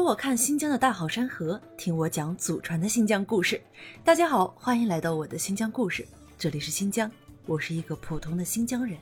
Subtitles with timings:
[0.00, 3.60] 给我看新疆的大好山河，听我讲祖传的新疆故事。
[4.02, 7.08] 大家好，欢迎来到我的新疆故事，这里是新疆，
[7.44, 8.96] 我是一个普通的新疆人。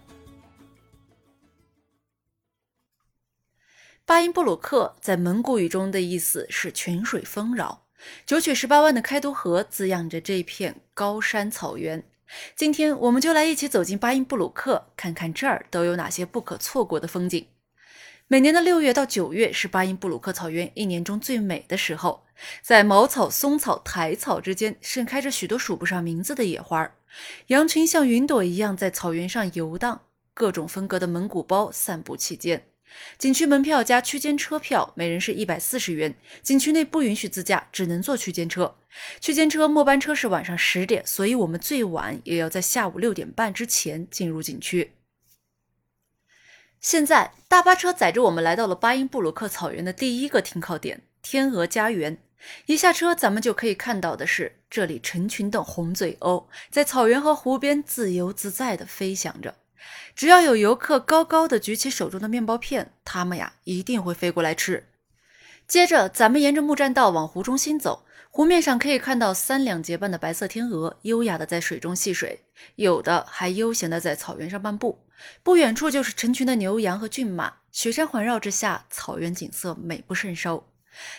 [4.04, 7.86] 巴音布鲁克在蒙古语中的意思是泉水丰饶，
[8.26, 12.02] 九曲十八弯的开都河滋养着这片高山草原。
[12.56, 17.46] 今天我们就来一起走进巴音布鲁克，看看这儿都有哪些不可错过的风景。
[18.30, 22.26] 每年的六月到九月是巴音布鲁克草原一年中最美的时候，
[22.60, 26.92] 在茅草、松草、苔草之间盛开着许多数不上名字的野花，
[27.46, 30.02] 羊群像云朵一样在草原上游荡，
[30.34, 32.66] 各种风格的蒙古包散布其间。
[33.16, 36.14] 景区门票加区间车票，每人是一百四十元。
[36.42, 38.76] 景区内不允许自驾，只能坐区间车。
[39.22, 44.92] 区间车末班车是晚上十点，所以我们最晚也要在下午六点半之前进入景区。
[46.80, 52.18] 现在大巴车载着我们来到了巴音布鲁克草原的第一个停靠点——天鹅家园。
[52.66, 59.56] 一下车，咱们就可以看到的是，这里成群的红嘴鸥在草原和湖边自由自在地飞翔着。
[60.14, 64.88] 只要有游客高高的举起手中的面包片，它们呀一定会飞过来吃。
[65.68, 72.42] 接着，咱们沿着木栈道往湖中心走，湖面上可以看到三两结伴的白色天鹅，优雅的在水中戏水，
[72.76, 74.98] 有的还悠闲的在草原上漫步。
[75.42, 80.66] 不远处就是成群的牛羊和骏马，雪山环绕之下，草原景色美不胜收。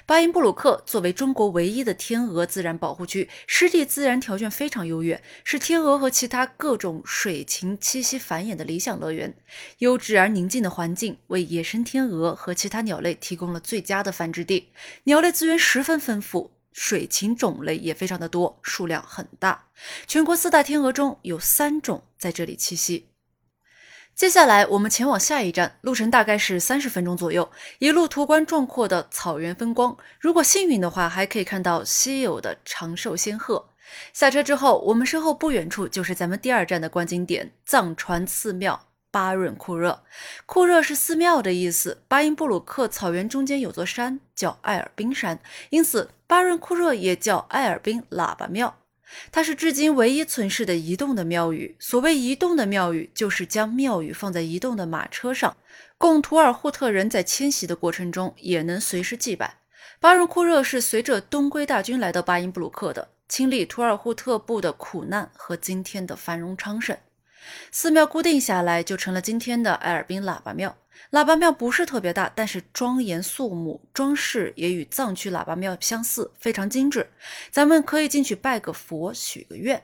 [0.06, 9.36] 巴音布鲁克作为中国唯一的天鹅自然保护区，湿地自然条件非常优越，是天鹅和其他各种水禽栖息繁衍的理想乐园。
[9.80, 14.72] 优质而宁静的环境为野生天鹅和其他鸟类提供了最佳的繁殖地，
[15.04, 19.68] 鸟类资源十分丰富，水禽种类也非常的多，数量很大。
[20.08, 23.09] 全国四大天鹅中有三种在这里栖息。
[24.20, 27.50] 接下来，我们前往下一站，路程大概是三十分钟左右。
[27.78, 33.70] 一路途观壮阔的草原风光，如果幸运的话，还可以看到稀有的长寿仙鹤。
[34.12, 40.04] 下车之后，我们身后不远处就是咱们第二站的观景点——藏传寺庙巴润库热。
[40.46, 42.04] 库热是寺庙的意思。
[42.10, 48.76] 巴音布鲁克草原中间有座山叫艾尔滨山，因此巴润库热也叫艾尔滨喇叭庙。
[49.32, 51.76] 它是至今唯一存世的移动的庙宇。
[51.80, 55.56] 所谓移动的庙宇，就是将庙宇放在移动的马车上，
[55.98, 59.58] 供土尔扈特人在迁徙的过程中也能随时祭拜。
[60.00, 66.98] 巴仁库热是随着东归大军来到巴音布鲁克的，亲历土尔扈特部的苦难和今天的繁荣昌盛。
[67.72, 70.78] 寺庙固定下来，就成了今天的艾尔滨喇叭庙。
[71.12, 77.10] 喇叭庙不是特别大，但是庄严肃穆，装饰也与藏区喇叭庙相似，非常精致。
[77.50, 79.82] 咱们可以进去拜个佛，许个愿。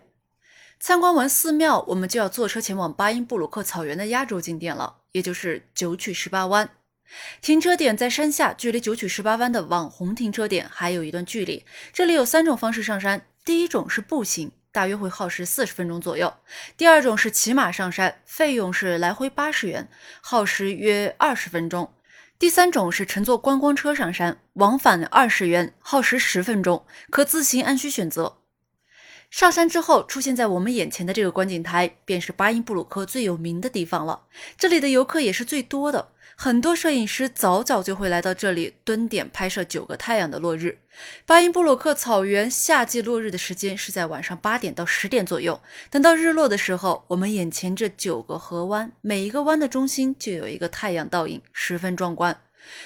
[0.80, 6.70] 参观完寺庙，我们就要坐车前往巴音布鲁克草原的压轴景点了，也就是九曲十八弯。
[7.42, 11.66] 停车点在山下，距离九曲十八弯的网红停车点还有一段距离。
[11.94, 14.52] 这里有三种方式上山，第一种是步行。
[14.76, 16.34] 大约会耗时四十分钟左右。
[16.76, 19.88] 第二种是骑马上山，费用是来回八十元，
[20.20, 21.94] 耗时约二十分钟。
[22.38, 28.40] 第三种是乘坐观光车上山，往返二十元，耗时十分钟，可自行按需选择。
[29.30, 34.24] 上山之后，出现在我们眼前的这个观景台，便是巴音布鲁克最有名的地方了。
[34.58, 36.10] 这里的游客也是最多的。
[36.38, 40.78] 很多摄影师早早就会来到这里蹲点拍摄九个太阳的落日。
[41.26, 45.60] 巴音布鲁克草原夏季落日的时间是在晚上八点到十点左右。
[45.90, 52.38] 等到日落的时候，我们眼前这九个河湾，每一个湾的中心就有一个太阳倒影，十分壮观。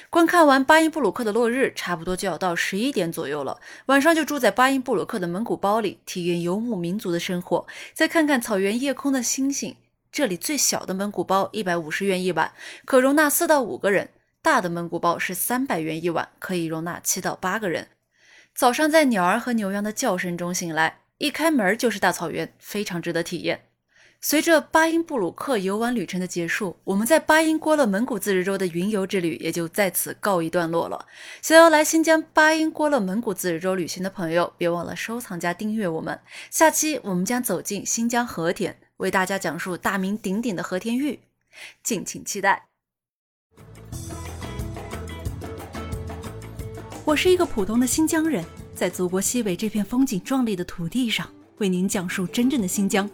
[0.10, 3.60] 观看完巴音布鲁克的落日，差不多就要到十一点左右了。
[3.88, 9.76] 晚上就住在巴音布鲁克的蒙古包里，体验游牧民族的生活，再看看草原夜空的星星。
[10.12, 12.53] 这里最小的蒙古包一百五十元一晚，
[12.86, 14.08] 可容纳四到五个人；
[14.42, 17.90] 大的蒙古包是三百元一晚，可以容纳七到八个人。
[18.56, 23.69] 早上在鸟儿和牛羊的叫声中醒来，一开门就是大草原，非常值得体验。
[24.22, 31.06] 随着巴音布鲁克游玩旅程的结束，我们在巴音郭勒蒙古自治州的云游之旅也就在此告一段落了。
[31.42, 36.19] 想要来新疆巴音郭勒蒙古自治州旅行的朋友，别忘了收藏加订阅我们。
[36.51, 38.77] 下期我们将走进新疆和田。
[38.98, 41.22] 为大家讲述大名鼎鼎的和田玉，
[41.81, 42.68] 敬请期待。
[47.06, 48.44] 我是一个普通的新疆人，
[48.75, 51.30] 在祖国西北这片风景壮丽的土地上，
[51.60, 53.10] 为您讲述真正的新疆。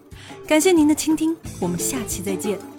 [0.48, 2.75] 感谢您的倾听，我们下期再见。